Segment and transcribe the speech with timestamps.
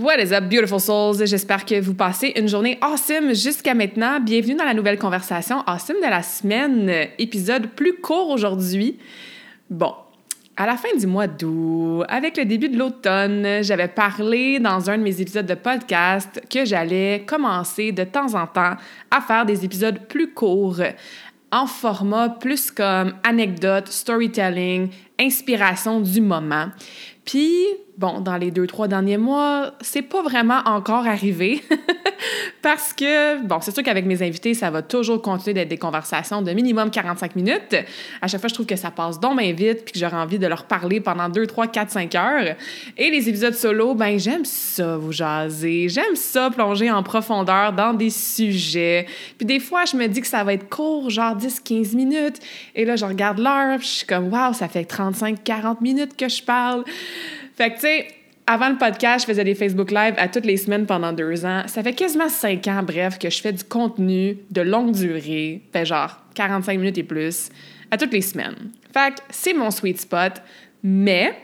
[0.00, 1.26] What is up, beautiful souls?
[1.26, 4.20] J'espère que vous passez une journée awesome jusqu'à maintenant.
[4.20, 7.08] Bienvenue dans la nouvelle conversation awesome de la semaine.
[7.18, 8.96] Épisode plus court aujourd'hui.
[9.68, 9.92] Bon,
[10.56, 14.98] à la fin du mois d'août, avec le début de l'automne, j'avais parlé dans un
[14.98, 18.76] de mes épisodes de podcast que j'allais commencer de temps en temps
[19.10, 20.80] à faire des épisodes plus courts
[21.50, 26.66] en format plus comme anecdote, storytelling, inspiration du moment.
[27.24, 27.66] Puis,
[27.98, 31.62] bon, dans les deux, trois derniers mois, c'est pas vraiment encore arrivé
[32.62, 36.40] parce que, bon, c'est sûr qu'avec mes invités, ça va toujours continuer d'être des conversations
[36.40, 37.74] de minimum 45 minutes.
[38.22, 40.38] À chaque fois, je trouve que ça passe donc bien vite puis que j'aurais envie
[40.38, 42.56] de leur parler pendant 2, 3, 4, 5 heures.
[42.96, 45.88] Et les épisodes solo, ben, j'aime ça vous jaser.
[45.88, 49.06] J'aime ça plonger en profondeur dans des sujets.
[49.36, 52.38] Puis des fois, je me dis que ça va être court, genre 10, 15 minutes.
[52.76, 56.28] Et là, je regarde l'heure, je suis comme, waouh, ça fait 35, 40 minutes que
[56.28, 56.84] je parle.
[57.58, 58.06] Fait que, tu sais,
[58.46, 61.64] avant le podcast, je faisais des Facebook Live à toutes les semaines pendant deux ans.
[61.66, 65.84] Ça fait quasiment cinq ans, bref, que je fais du contenu de longue durée, fait
[65.84, 67.48] genre 45 minutes et plus,
[67.90, 68.70] à toutes les semaines.
[68.92, 70.34] Fait que c'est mon sweet spot,
[70.84, 71.34] mais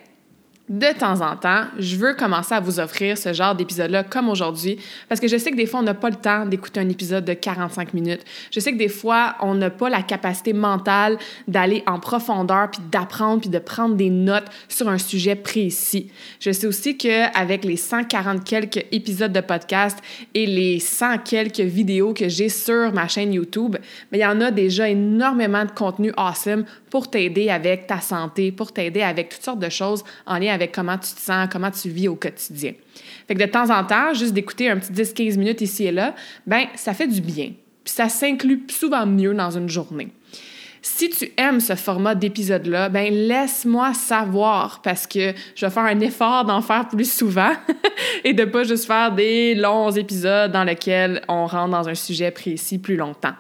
[0.69, 4.79] de temps en temps, je veux commencer à vous offrir ce genre d'épisode-là comme aujourd'hui,
[5.11, 7.27] parce que je sais que des fois, on n'a pas le temps d'écouter un épisode
[7.27, 8.23] de 45 minutes.
[8.51, 12.81] Je sais que des fois, on n'a pas la capacité mentale d'aller en profondeur, puis
[12.91, 16.11] d'apprendre, puis de prendre des notes sur un sujet précis.
[16.41, 19.99] Je sais aussi qu'avec les 140 quelques épisodes de podcast
[20.33, 23.77] et les 100 quelques vidéos que j'ai sur ma chaîne YouTube,
[24.13, 26.65] il y en a déjà énormément de contenu awesome
[26.95, 30.71] pour t'aider avec ta santé, pour t'aider avec toutes sortes de choses en lien avec
[30.71, 32.73] comment tu te sens, comment tu vis au quotidien.
[33.27, 36.15] Fait que de temps en temps, juste d'écouter un petit 10-15 minutes ici et là,
[36.47, 37.51] ben ça fait du bien.
[37.83, 40.07] Puis ça s'inclut souvent mieux dans une journée.
[40.87, 45.99] Si tu aimes ce format d'épisode-là, ben laisse-moi savoir parce que je vais faire un
[46.01, 47.53] effort d'en faire plus souvent
[48.25, 52.31] et de pas juste faire des longs épisodes dans lesquels on rentre dans un sujet
[52.31, 53.33] précis plus longtemps.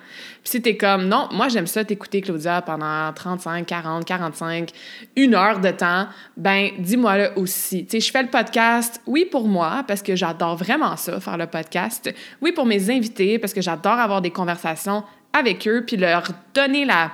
[0.43, 4.71] Puis si t'es comme, non, moi j'aime ça t'écouter Claudia pendant 35, 40, 45,
[5.15, 6.07] une heure de temps,
[6.39, 7.85] ben dis-moi-le aussi.
[7.85, 11.37] Tu sais, je fais le podcast, oui pour moi, parce que j'adore vraiment ça, faire
[11.37, 12.11] le podcast.
[12.41, 16.23] Oui pour mes invités, parce que j'adore avoir des conversations avec eux, puis leur
[16.55, 17.11] donner la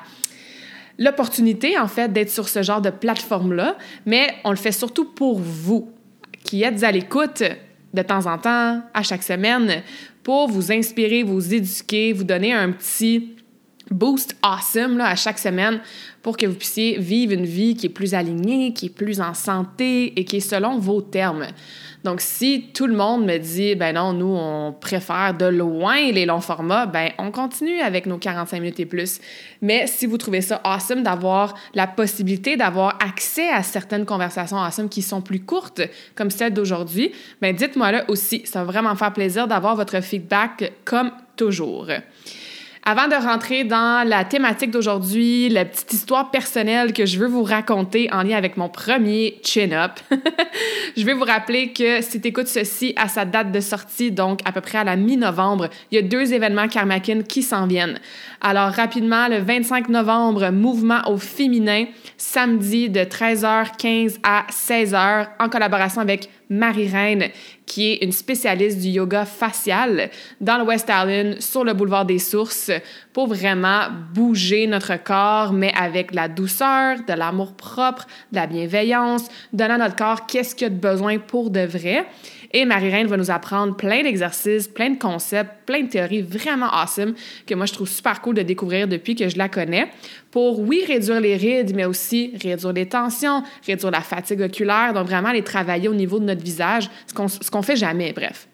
[1.01, 5.41] l'opportunité, en fait, d'être sur ce genre de plateforme-là, mais on le fait surtout pour
[5.41, 5.91] vous,
[6.45, 7.43] qui êtes à l'écoute
[7.93, 9.83] de temps en temps, à chaque semaine,
[10.23, 13.35] pour vous inspirer, vous éduquer, vous donner un petit
[13.91, 15.81] boost awesome là, à chaque semaine
[16.23, 19.35] pour que vous puissiez vivre une vie qui est plus alignée, qui est plus en
[19.35, 21.47] santé et qui est selon vos termes.
[22.05, 26.25] Donc, si tout le monde me dit, ben non, nous, on préfère de loin les
[26.25, 29.21] longs formats, ben on continue avec nos 45 minutes et plus.
[29.61, 34.89] Mais si vous trouvez ça awesome d'avoir la possibilité d'avoir accès à certaines conversations awesome
[34.89, 35.83] qui sont plus courtes,
[36.15, 37.13] comme celle d'aujourd'hui,
[37.43, 38.43] ben dites-moi là aussi.
[38.47, 41.89] Ça va vraiment faire plaisir d'avoir votre feedback comme toujours.
[42.83, 47.43] Avant de rentrer dans la thématique d'aujourd'hui, la petite histoire personnelle que je veux vous
[47.43, 50.01] raconter en lien avec mon premier chin-up,
[50.97, 54.41] je vais vous rappeler que si tu écoutes ceci à sa date de sortie, donc
[54.47, 58.01] à peu près à la mi-novembre, il y a deux événements Karmakin qui s'en viennent.
[58.41, 61.85] Alors rapidement, le 25 novembre, mouvement au féminin,
[62.17, 67.29] samedi de 13h15 à 16h, en collaboration avec Marie-Reine,
[67.71, 72.19] qui est une spécialiste du yoga facial dans le West Island, sur le boulevard des
[72.19, 72.73] Sources,
[73.13, 73.83] pour vraiment
[74.13, 79.75] bouger notre corps, mais avec de la douceur, de l'amour propre, de la bienveillance, donnant
[79.75, 82.07] à notre corps qu'est-ce qu'il a de besoin pour de vrai.
[82.53, 87.15] Et Marie-Reine va nous apprendre plein d'exercices, plein de concepts, plein de théories vraiment awesome
[87.47, 89.89] que moi je trouve super cool de découvrir depuis que je la connais
[90.31, 95.07] pour, oui, réduire les rides, mais aussi réduire les tensions, réduire la fatigue oculaire, donc
[95.07, 98.47] vraiment les travailler au niveau de notre visage, ce qu'on ne fait jamais, bref.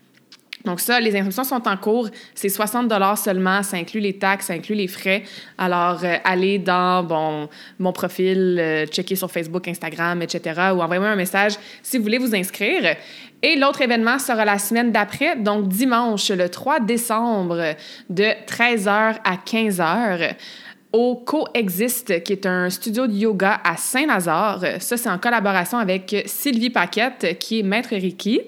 [0.67, 2.11] Donc ça, les inscriptions sont en cours.
[2.35, 3.62] C'est 60 dollars seulement.
[3.62, 5.23] Ça inclut les taxes, ça inclut les frais.
[5.56, 7.49] Alors, euh, allez dans bon,
[7.79, 10.61] mon profil, euh, checker sur Facebook, Instagram, etc.
[10.75, 12.97] ou envoyez-moi un message si vous voulez vous inscrire.
[13.43, 17.75] Et l'autre événement sera la semaine d'après, donc dimanche, le 3 décembre,
[18.11, 20.35] de 13h à 15h
[20.96, 24.64] au Coexist, qui est un studio de yoga à Saint-Lazare.
[24.81, 28.40] Ça, c'est en collaboration avec Sylvie Paquette, qui est maître Reiki.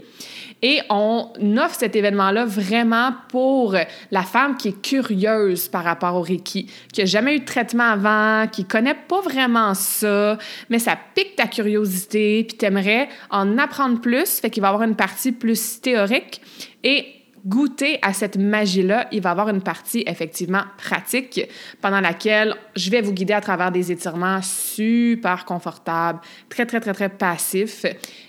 [0.63, 3.77] Et on offre cet événement-là vraiment pour
[4.11, 7.85] la femme qui est curieuse par rapport au Reiki, qui n'a jamais eu de traitement
[7.85, 10.37] avant, qui connaît pas vraiment ça,
[10.69, 14.89] mais ça pique ta curiosité, puis t'aimerais en apprendre plus, fait qu'il va y avoir
[14.89, 16.41] une partie plus théorique.
[16.83, 21.41] Et goûter à cette magie-là, il va y avoir une partie effectivement pratique
[21.81, 26.93] pendant laquelle je vais vous guider à travers des étirements super confortables, très, très, très,
[26.93, 27.87] très passifs.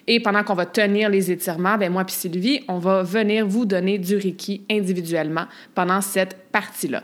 [0.08, 3.66] Et pendant qu'on va tenir les étirements, ben moi puis Sylvie, on va venir vous
[3.66, 5.46] donner du Reiki individuellement
[5.76, 7.04] pendant cette partie-là.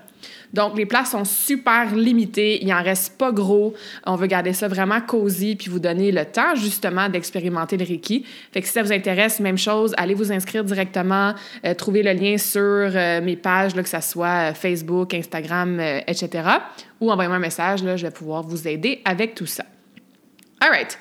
[0.53, 2.63] Donc, les places sont super limitées.
[2.63, 3.73] Il en reste pas gros.
[4.05, 8.25] On veut garder ça vraiment cosy puis vous donner le temps, justement, d'expérimenter le Reiki.
[8.51, 11.33] Fait que si ça vous intéresse, même chose, allez vous inscrire directement.
[11.65, 16.29] Euh, trouvez le lien sur euh, mes pages, que ce soit euh, Facebook, Instagram, etc.
[17.01, 17.83] Ou envoyez-moi un message.
[17.83, 19.65] Là, je vais pouvoir vous aider avec tout ça.
[20.61, 20.97] All right.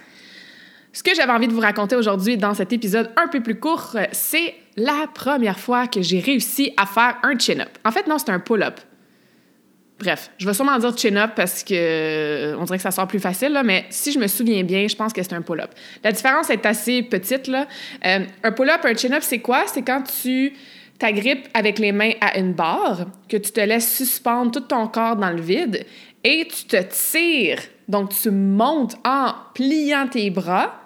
[0.93, 3.97] Ce que j'avais envie de vous raconter aujourd'hui dans cet épisode un peu plus court,
[4.13, 7.71] c'est la première fois que j'ai réussi à faire un chin-up.
[7.85, 8.81] En fait, non, c'est un pull-up.
[9.99, 13.21] Bref, je vais sûrement dire chin-up parce que euh, on dirait que ça sort plus
[13.21, 15.71] facile, là, mais si je me souviens bien, je pense que c'est un pull-up.
[16.03, 17.47] La différence est assez petite.
[17.47, 17.69] Là.
[18.05, 19.65] Euh, un pull-up, un chin-up, c'est quoi?
[19.67, 20.53] C'est quand tu
[20.99, 25.17] t'agrippes avec les mains à une barre, que tu te laisses suspendre tout ton corps
[25.17, 25.87] dans le vide
[26.25, 27.61] et tu te tires.
[27.89, 30.81] Donc, tu montes en pliant tes bras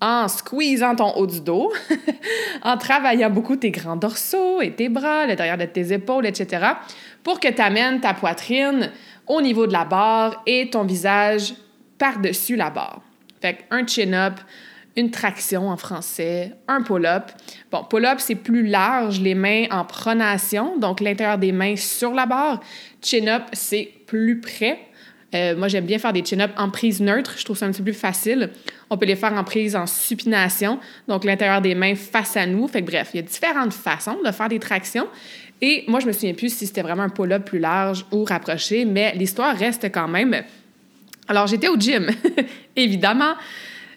[0.00, 1.72] en squeezant ton haut du dos,
[2.62, 6.66] en travaillant beaucoup tes grands dorsaux et tes bras, le derrière de tes épaules, etc.,
[7.22, 8.90] pour que tu amènes ta poitrine
[9.26, 11.54] au niveau de la barre et ton visage
[11.98, 13.02] par-dessus la barre.
[13.40, 14.34] Fait un chin-up,
[14.96, 17.30] une traction en français, un pull-up.
[17.70, 22.26] Bon, pull-up, c'est plus large, les mains en pronation, donc l'intérieur des mains sur la
[22.26, 22.60] barre.
[23.02, 24.88] Chin-up, c'est plus près,
[25.34, 27.34] euh, moi, j'aime bien faire des chin-ups en prise neutre.
[27.36, 28.50] Je trouve ça un petit peu plus facile.
[28.88, 32.66] On peut les faire en prise en supination, donc l'intérieur des mains face à nous.
[32.68, 35.06] Fait que bref, il y a différentes façons de faire des tractions.
[35.60, 38.84] Et moi, je me souviens plus si c'était vraiment un pull-up plus large ou rapproché,
[38.84, 40.42] mais l'histoire reste quand même.
[41.26, 42.08] Alors, j'étais au gym,
[42.76, 43.34] évidemment.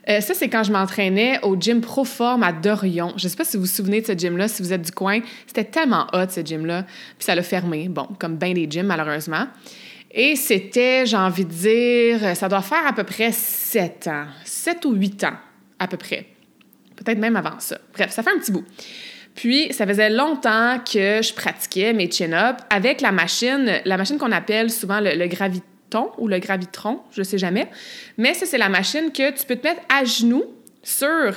[0.09, 3.13] Euh, ça, c'est quand je m'entraînais au gym Proform à Dorion.
[3.17, 4.91] Je ne sais pas si vous vous souvenez de ce gym-là, si vous êtes du
[4.91, 5.19] coin.
[5.45, 6.83] C'était tellement hot, ce gym-là.
[7.17, 7.87] Puis ça l'a fermé.
[7.87, 9.47] Bon, comme bien des gyms, malheureusement.
[10.09, 14.83] Et c'était, j'ai envie de dire, ça doit faire à peu près sept ans, sept
[14.85, 15.37] ou huit ans
[15.79, 16.25] à peu près.
[16.97, 17.77] Peut-être même avant ça.
[17.93, 18.65] Bref, ça fait un petit bout.
[19.35, 24.31] Puis, ça faisait longtemps que je pratiquais mes chin-ups avec la machine, la machine qu'on
[24.31, 27.67] appelle souvent le, graviton ou le gravitron, je sais jamais.
[28.17, 30.45] Mais ça, c'est la machine que tu peux te mettre à genoux
[30.83, 31.33] sur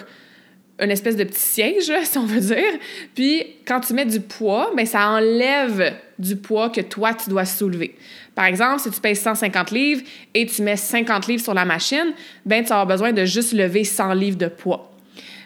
[0.81, 2.79] une espèce de petit siège, si on veut dire.
[3.14, 7.44] Puis, quand tu mets du poids, bien, ça enlève du poids que toi, tu dois
[7.44, 7.94] soulever.
[8.35, 10.02] Par exemple, si tu pèses 150 livres
[10.35, 12.12] et tu mets 50 livres sur la machine,
[12.45, 14.94] ben tu vas avoir besoin de juste lever 100 livres de poids.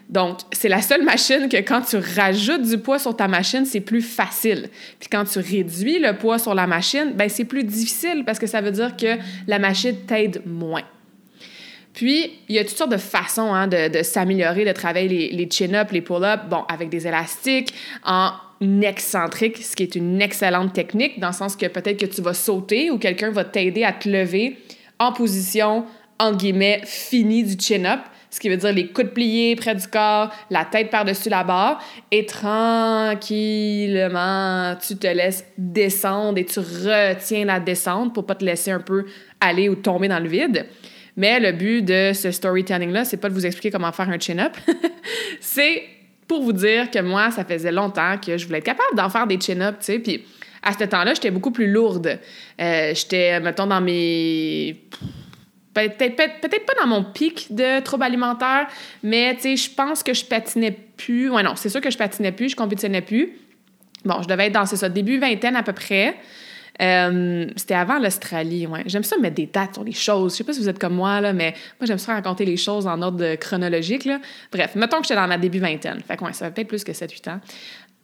[0.08, 3.80] Donc, c'est la seule machine que quand tu rajoutes du poids sur ta machine, c'est
[3.80, 4.70] plus facile.
[4.98, 8.46] Puis quand tu réduis le poids sur la machine, ben c'est plus difficile parce que
[8.46, 10.84] ça veut dire que la machine t'aide moins.
[11.92, 15.90] Puis, il y a toutes sortes de façons hein, de, s'améliorer, de travailler les, chin-ups,
[15.90, 17.74] les pull-ups, bon, avec des élastiques,
[18.04, 18.30] en
[18.82, 22.34] excentrique, ce qui est une excellente technique, dans le sens que peut-être que tu vas
[22.34, 24.58] sauter ou quelqu'un va t'aider à te lever
[25.00, 25.86] en position,
[26.20, 28.00] entre guillemets, finie du chin-up,
[28.30, 31.82] ce qui veut dire les coudes pliés près du corps, la tête par-dessus la barre,
[32.10, 38.70] et tranquillement, tu te laisses descendre et tu retiens la descente pour pas te laisser
[38.70, 39.06] un peu
[39.40, 40.66] aller ou tomber dans le vide.
[41.16, 44.56] Mais le but de ce storytelling-là, c'est pas de vous expliquer comment faire un chin-up,
[45.40, 45.82] c'est
[46.28, 49.26] pour vous dire que moi, ça faisait longtemps que je voulais être capable d'en faire
[49.26, 49.98] des chin-ups, tu sais.
[49.98, 50.24] Puis
[50.62, 52.18] à ce temps-là, j'étais beaucoup plus lourde.
[52.60, 54.76] Euh, j'étais, mettons, dans mes.
[55.86, 58.66] Peut-être, pas dans mon pic de troubles alimentaires,
[59.02, 61.30] mais tu sais, je pense que je patinais plus.
[61.30, 63.32] Ouais, non, c'est sûr que je patinais plus, je compétitionnais plus.
[64.04, 66.16] Bon, je devais être dans, ça, début vingtaine à peu près.
[66.80, 68.84] Euh, c'était avant l'Australie, ouais.
[68.86, 70.32] J'aime ça mettre des dates sur les choses.
[70.32, 72.56] Je sais pas si vous êtes comme moi, là, mais moi, j'aime ça raconter les
[72.56, 74.20] choses en ordre chronologique, là.
[74.52, 76.00] Bref, mettons que j'étais dans ma début vingtaine.
[76.06, 77.40] Fait que, ouais, ça fait peut-être plus que 7-8 ans.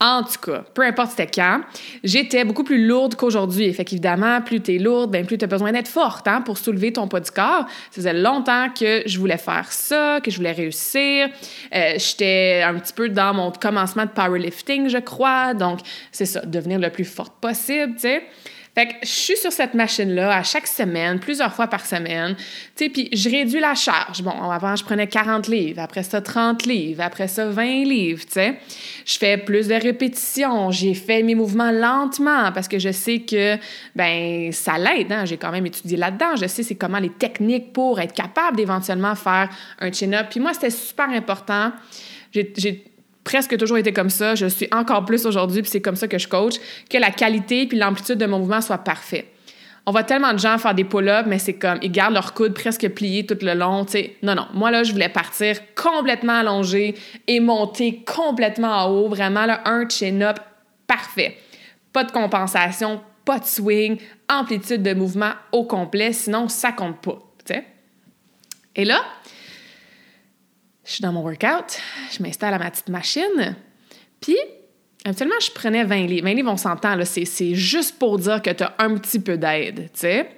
[0.00, 1.60] En tout cas, peu importe c'était quand,
[2.02, 3.72] j'étais beaucoup plus lourde qu'aujourd'hui.
[3.72, 6.58] Fait qu'évidemment, plus tu es lourde, ben plus tu as besoin d'être forte hein, pour
[6.58, 7.66] soulever ton poids du corps.
[7.90, 11.28] Ça faisait longtemps que je voulais faire ça, que je voulais réussir.
[11.74, 15.54] Euh, j'étais un petit peu dans mon commencement de powerlifting, je crois.
[15.54, 15.78] Donc,
[16.10, 18.24] c'est ça, devenir le plus forte possible, tu sais.
[18.74, 22.34] Fait que je suis sur cette machine-là à chaque semaine, plusieurs fois par semaine.
[22.74, 24.22] Tu sais, puis je réduis la charge.
[24.22, 28.32] Bon, avant, je prenais 40 livres, après ça, 30 livres, après ça, 20 livres, tu
[28.32, 28.58] sais.
[29.06, 33.56] Je fais plus de répétitions, j'ai fait mes mouvements lentement parce que je sais que,
[33.94, 35.24] ben ça l'aide, hein?
[35.24, 36.34] J'ai quand même étudié là-dedans.
[36.34, 40.26] Je sais c'est comment les techniques pour être capable d'éventuellement faire un chin-up.
[40.30, 41.72] Puis moi, c'était super important.
[42.32, 42.84] J'ai
[43.24, 44.34] presque toujours été comme ça.
[44.34, 46.54] Je suis encore plus aujourd'hui, puis c'est comme ça que je coach,
[46.88, 49.26] que la qualité puis l'amplitude de mon mouvement soit parfait.
[49.86, 52.54] On voit tellement de gens faire des pull-ups, mais c'est comme, ils gardent leur coude
[52.54, 54.16] presque plié tout le long, tu sais.
[54.22, 54.46] Non, non.
[54.54, 56.94] Moi, là, je voulais partir complètement allongé
[57.26, 59.08] et monter complètement en haut.
[59.08, 60.38] Vraiment, là, un chin-up
[60.86, 61.36] parfait.
[61.92, 67.18] Pas de compensation, pas de swing, amplitude de mouvement au complet, sinon, ça compte pas,
[67.44, 67.64] tu sais.
[68.76, 69.02] Et là,
[70.84, 71.78] je suis dans mon workout,
[72.12, 73.56] je m'installe à ma petite machine,
[74.20, 74.36] puis
[75.04, 76.24] habituellement, je prenais 20 livres.
[76.24, 79.90] 20 livres, on s'entend, c'est juste pour dire que tu as un petit peu d'aide,
[79.92, 80.28] tu sais.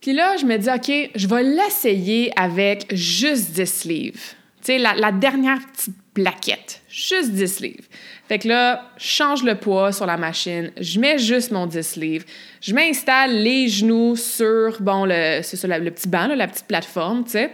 [0.00, 4.20] Puis là, je me dis, OK, je vais l'essayer avec juste 10 livres.
[4.62, 7.84] Tu sais, la, dernière petite plaquette, juste 10 livres.
[8.28, 11.96] Fait que là, je change le poids sur la machine, je mets juste mon 10
[11.96, 12.24] livres,
[12.60, 17.24] je m'installe les genoux sur, bon, le, c'est ça, le petit banc, la petite plateforme,
[17.24, 17.50] tu sais.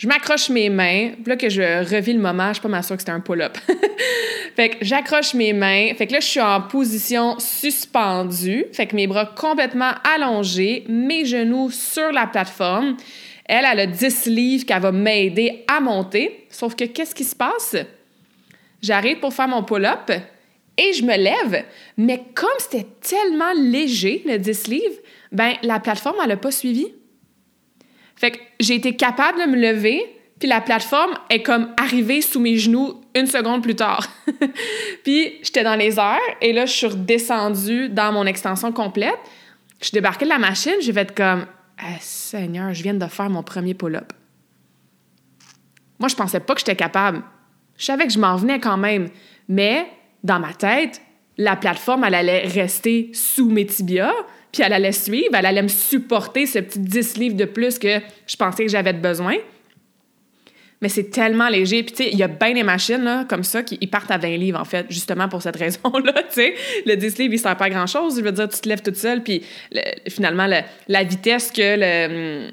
[0.00, 1.10] Je m'accroche mes mains.
[1.26, 3.58] Là que je revis le moment, je suis pas mal sûre que c'était un pull-up.
[4.56, 5.92] fait que j'accroche mes mains.
[5.94, 8.64] Fait que là, je suis en position suspendue.
[8.72, 12.96] Fait que mes bras complètement allongés, mes genoux sur la plateforme.
[13.44, 16.46] Elle, elle a 10 livres qu'elle va m'aider à monter.
[16.48, 17.76] Sauf que qu'est-ce qui se passe?
[18.80, 20.10] J'arrive pour faire mon pull-up
[20.78, 21.66] et je me lève.
[21.98, 24.96] Mais comme c'était tellement léger, le 10 livres,
[25.30, 26.86] ben la plateforme, elle n'a pas suivi.
[28.20, 30.02] Fait que j'ai été capable de me lever,
[30.38, 34.06] puis la plateforme est comme arrivée sous mes genoux une seconde plus tard.
[35.04, 39.18] puis j'étais dans les airs et là, je suis redescendue dans mon extension complète.
[39.82, 41.46] Je débarqué de la machine, j'ai fait comme
[41.78, 44.12] ah, Seigneur, je viens de faire mon premier pull-up.
[45.98, 47.22] Moi, je pensais pas que j'étais capable.
[47.78, 49.08] Je savais que je m'en venais quand même,
[49.48, 49.86] mais
[50.22, 51.00] dans ma tête,
[51.38, 54.12] la plateforme, allait rester sous mes tibias
[54.52, 58.00] puis elle allait suivre, elle allait me supporter ce petit 10 livres de plus que
[58.26, 59.36] je pensais que j'avais besoin.
[60.80, 61.82] Mais c'est tellement léger.
[61.82, 64.16] Puis, tu sais, il y a bien des machines, là, comme ça, qui partent à
[64.16, 66.54] 20 livres, en fait, justement pour cette raison-là, tu sais.
[66.86, 68.16] Le 10 livres, il sert pas à grand-chose.
[68.18, 69.42] Je veux dire, tu te lèves toute seule, puis
[70.08, 70.48] finalement,
[70.88, 72.50] la vitesse que le...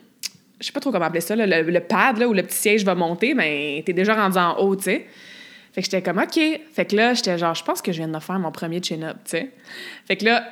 [0.59, 2.95] Je sais pas trop comment appeler ça, le, pad, là, où le petit siège va
[2.95, 5.05] monter, ben, t'es déjà rendu en haut, tu sais.
[5.71, 6.39] Fait que j'étais comme, OK.
[6.73, 9.17] Fait que là, j'étais genre, je pense que je viens de faire mon premier chin-up,
[9.23, 9.51] tu sais.
[10.07, 10.43] Fait que là,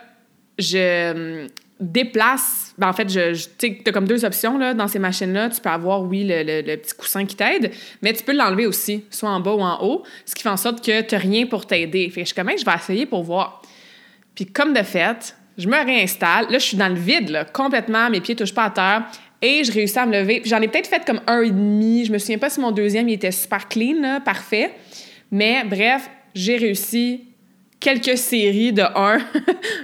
[0.57, 1.11] je
[1.43, 1.47] hum,
[1.79, 2.73] déplace.
[2.77, 5.49] Ben en fait, tu as comme deux options là, dans ces machines-là.
[5.49, 7.71] Tu peux avoir, oui, le, petit coussin qui t'aide,
[8.01, 10.57] mais tu peux l'enlever aussi, soit en bas ou en haut, ce qui fait en
[10.57, 12.09] sorte que tu n'as rien pour t'aider.
[12.09, 13.61] Fait que je suis comme, je vais essayer pour voir?
[14.33, 16.47] Puis comme de fait, je me réinstalle.
[16.49, 18.09] Là, je suis dans le vide, là, complètement.
[18.09, 19.03] Mes pieds touchent pas à terre.
[19.41, 20.41] Et je réussis à me lever.
[20.45, 22.05] J'en ai peut-être fait comme un et demi.
[22.05, 24.71] Je me souviens pas si mon deuxième il était super clean, parfait.
[25.29, 27.25] Mais bref, j'ai réussi
[27.85, 29.19] quelques séries de 1,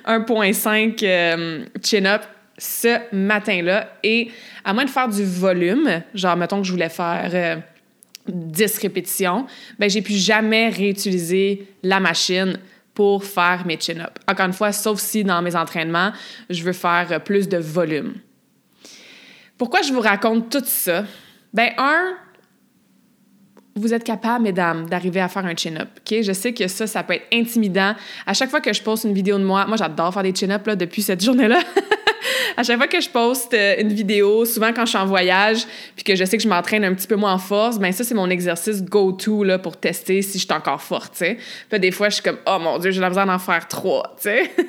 [0.08, 2.24] 1.5 euh, chin-up
[2.58, 3.93] ce matin-là.
[4.01, 4.31] Et
[4.65, 7.62] à moins de faire du volume, genre, mettons que je voulais faire
[8.27, 9.46] 10 euh, répétitions,
[9.77, 12.58] ben j'ai pu jamais réutiliser la machine
[12.96, 14.17] pour faire mes chin-up.
[14.27, 16.12] Encore une fois, sauf si dans mes entraînements,
[16.50, 18.15] je veux faire plus de volume.
[19.60, 21.05] Pourquoi je vous raconte tout ça?
[21.53, 22.15] Ben, un,
[23.75, 25.88] vous êtes capable, mesdames, d'arriver à faire un chin-up.
[26.00, 26.22] OK?
[26.22, 27.94] Je sais que ça, ça peut être intimidant.
[28.25, 30.78] À chaque fois que je poste une vidéo de moi, moi, j'adore faire des chin-ups
[30.78, 31.60] depuis cette journée-là.
[32.58, 35.65] à chaque fois que je poste euh, une vidéo, souvent quand je suis en voyage,
[35.96, 38.03] puis que je sais que je m'entraîne un petit peu moins en force, ben ça,
[38.03, 41.15] c'est mon exercice go-to pour tester si je suis encore forte.
[41.15, 41.38] sais.
[41.70, 44.15] Puis des fois, je suis comme, oh mon Dieu, j'ai besoin d'en faire trois.
[44.20, 44.51] sais.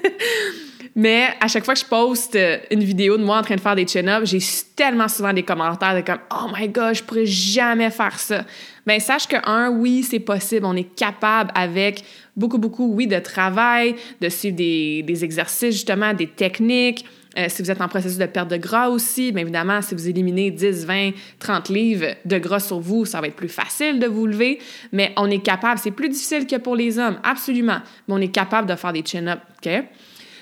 [0.94, 3.60] Mais à chaque fois que je poste euh, une vidéo de moi en train de
[3.60, 4.40] faire des chin-ups, j'ai
[4.76, 8.44] tellement souvent des commentaires de comme Oh my god, je pourrais jamais faire ça.
[8.86, 10.66] Bien, sache que, un, oui, c'est possible.
[10.66, 12.04] On est capable avec
[12.36, 17.06] beaucoup, beaucoup, oui, de travail, de suivre des, des exercices, justement, des techniques.
[17.38, 20.08] Euh, si vous êtes en processus de perte de gras aussi, bien évidemment, si vous
[20.08, 24.06] éliminez 10, 20, 30 livres de gras sur vous, ça va être plus facile de
[24.06, 24.58] vous lever,
[24.92, 25.78] mais on est capable.
[25.78, 29.02] C'est plus difficile que pour les hommes, absolument, mais on est capable de faire des
[29.04, 29.84] chin-ups, OK?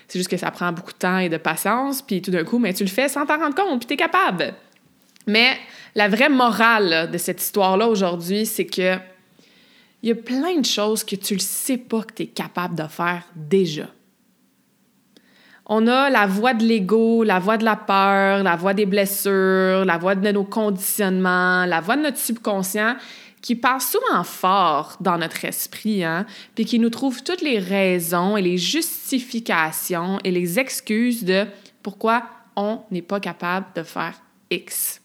[0.09, 2.59] C'est juste que ça prend beaucoup de temps et de patience, puis tout d'un coup,
[2.59, 4.55] mais tu le fais sans t'en rendre compte, puis tu es capable.
[5.29, 5.57] Mais
[5.95, 8.97] la vraie morale de cette histoire-là aujourd'hui, c'est que
[10.03, 12.75] il y a plein de choses que tu ne sais pas que tu es capable
[12.75, 13.87] de faire déjà.
[15.73, 19.85] On a la voix de l'ego, la voix de la peur, la voix des blessures,
[19.85, 22.97] la voix de nos conditionnements, la voix de notre subconscient
[23.41, 28.37] qui passe souvent fort dans notre esprit, hein, puis qui nous trouve toutes les raisons
[28.37, 31.47] et les justifications et les excuses de
[31.85, 32.25] pourquoi
[32.57, 35.00] on n'est pas capable de faire X.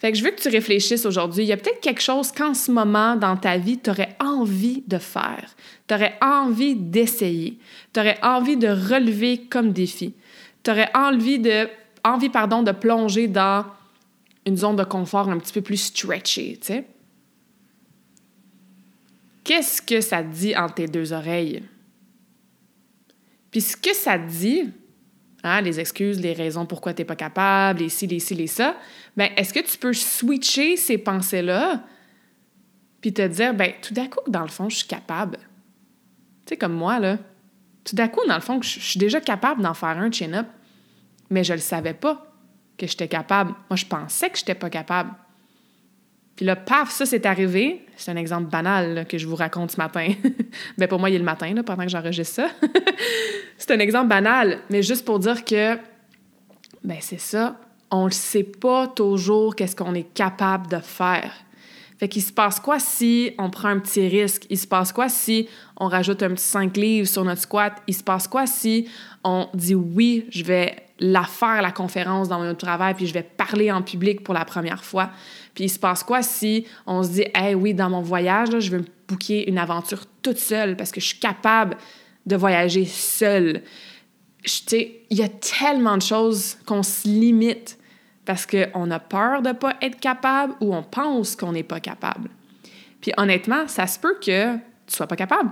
[0.00, 1.44] Fait que je veux que tu réfléchisses aujourd'hui.
[1.44, 4.82] Il y a peut-être quelque chose qu'en ce moment dans ta vie, tu aurais envie
[4.86, 5.54] de faire.
[5.86, 7.58] Tu aurais envie d'essayer.
[7.92, 10.14] Tu aurais envie de relever comme défi.
[10.62, 11.68] Tu aurais envie, de,
[12.02, 13.66] envie pardon, de plonger dans
[14.46, 16.86] une zone de confort un petit peu plus stretchée, tu sais.
[19.44, 21.62] Qu'est-ce que ça dit entre tes deux oreilles?
[23.50, 24.70] Puis ce que ça dit,
[25.42, 28.46] hein, les excuses, les raisons pourquoi tu n'es pas capable, les ci, les ci, les
[28.46, 28.76] ça,
[29.16, 31.82] ben est-ce que tu peux switcher ces pensées-là
[33.00, 35.38] puis te dire, ben tout d'un coup, dans le fond, je suis capable?
[36.46, 37.18] Tu sais, comme moi, là.
[37.84, 40.46] Tout d'un coup, dans le fond, je suis déjà capable d'en faire un chin-up,
[41.30, 42.30] mais je le savais pas
[42.76, 43.54] que j'étais capable.
[43.70, 45.12] Moi, je pensais que j'étais pas capable.
[46.40, 47.84] Puis là, paf, ça, c'est arrivé.
[47.96, 50.08] C'est un exemple banal que je vous raconte ce matin.
[50.78, 52.48] ben pour moi, il est le matin, pendant que j'enregistre ça.
[53.58, 55.76] c'est un exemple banal, mais juste pour dire que,
[56.82, 61.30] ben c'est ça, on ne sait pas toujours qu'est-ce qu'on est capable de faire.
[62.00, 64.46] Fait qu'il se passe quoi si on prend un petit risque?
[64.48, 67.74] Il se passe quoi si on rajoute un petit 5 livres sur notre squat?
[67.86, 68.88] Il se passe quoi si
[69.22, 73.22] on dit oui, je vais la faire, la conférence dans mon travail, puis je vais
[73.22, 75.10] parler en public pour la première fois?
[75.52, 78.70] Puis il se passe quoi si on se dit, hey, oui, dans mon voyage, je
[78.70, 81.76] veux me booker une aventure toute seule parce que je suis capable
[82.24, 83.60] de voyager seule?
[84.70, 87.76] Il y a tellement de choses qu'on se limite
[88.24, 91.80] parce qu'on a peur de ne pas être capable ou on pense qu'on n'est pas
[91.80, 92.30] capable.
[93.00, 95.50] Puis honnêtement, ça se peut que tu sois pas capable.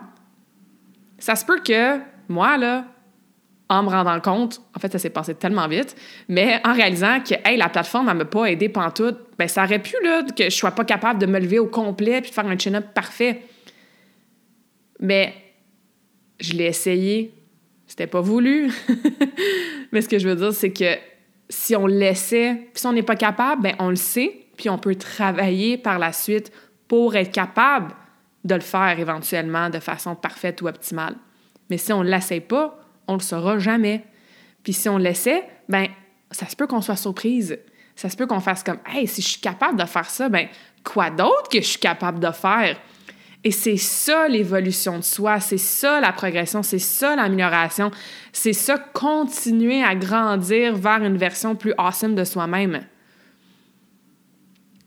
[1.18, 1.98] Ça se peut que
[2.28, 2.84] moi, là,
[3.70, 5.94] en me rendant compte, en fait, ça s'est passé tellement vite,
[6.28, 9.78] mais en réalisant que, hey, la plateforme, elle m'a pas aidé pantoute, ben ça aurait
[9.78, 12.46] pu, là, que je sois pas capable de me lever au complet puis de faire
[12.46, 13.42] un chin-up parfait.
[15.00, 15.34] Mais
[16.40, 17.34] je l'ai essayé.
[17.86, 18.70] C'était pas voulu.
[19.92, 20.96] mais ce que je veux dire, c'est que
[21.48, 24.78] si on laissait, puis si on n'est pas capable, ben on le sait, puis on
[24.78, 26.52] peut travailler par la suite
[26.88, 27.94] pour être capable
[28.44, 31.16] de le faire éventuellement de façon parfaite ou optimale.
[31.70, 34.04] Mais si on ne l'essaie pas, on ne le saura jamais.
[34.62, 35.86] Puis si on l'essaie, ben
[36.30, 37.58] ça se peut qu'on soit surprise.
[37.96, 40.48] Ça se peut qu'on fasse comme Hey, si je suis capable de faire ça, ben
[40.84, 42.78] quoi d'autre que je suis capable de faire?
[43.44, 47.90] Et c'est ça l'évolution de soi, c'est ça la progression, c'est ça l'amélioration,
[48.32, 52.80] c'est ça continuer à grandir vers une version plus awesome de soi-même.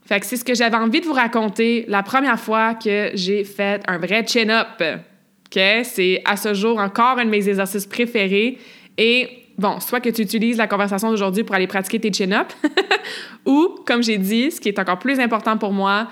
[0.06, 3.46] Fait que c'est ce que j'avais envie de vous raconter la première fois que j'ai
[3.46, 4.82] fait un vrai chin-up.
[4.82, 5.62] OK?
[5.86, 8.58] C'est à ce jour encore un de mes exercices préférés.
[8.98, 12.54] Et bon, soit que tu utilises la conversation d'aujourd'hui pour aller pratiquer tes chin-ups,
[13.46, 16.10] ou, comme j'ai dit, ce qui est encore plus important pour moi,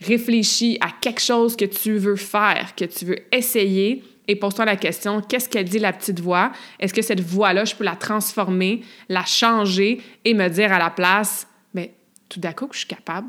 [0.00, 4.76] réfléchis à quelque chose que tu veux faire, que tu veux essayer et pose-toi la
[4.76, 6.50] question, qu'est-ce qu'elle dit la petite voix?
[6.80, 10.90] Est-ce que cette voix-là, je peux la transformer, la changer et me dire à la
[10.90, 11.94] place, mais
[12.28, 13.28] tout d'un coup que je suis capable,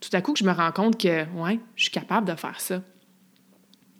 [0.00, 2.60] tout d'un coup que je me rends compte que, ouais, je suis capable de faire
[2.60, 2.82] ça.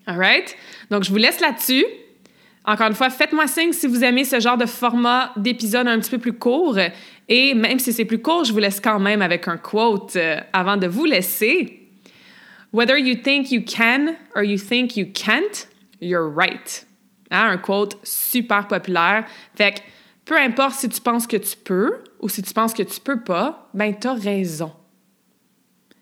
[0.07, 0.55] All right?
[0.91, 1.85] Donc, je vous laisse là-dessus.
[2.65, 6.11] Encore une fois, faites-moi signe si vous aimez ce genre de format d'épisode un petit
[6.11, 6.79] peu plus court.
[7.29, 10.39] Et même si c'est plus court, je vous laisse quand même avec un quote euh,
[10.53, 11.78] avant de vous laisser.
[12.73, 15.67] Whether you think you can or you think you can't,
[16.01, 16.85] you're right.
[17.31, 19.27] Hein, un quote super populaire.
[19.55, 19.81] Fait que
[20.25, 23.21] peu importe si tu penses que tu peux ou si tu penses que tu peux
[23.21, 24.73] pas, ben t'as raison.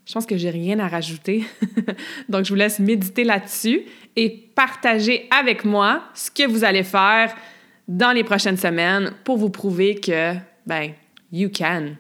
[0.05, 1.45] Je pense que j'ai rien à rajouter.
[2.29, 3.83] Donc je vous laisse méditer là-dessus
[4.15, 7.35] et partager avec moi ce que vous allez faire
[7.89, 10.35] dans les prochaines semaines pour vous prouver que
[10.67, 10.93] ben
[11.33, 11.97] you can.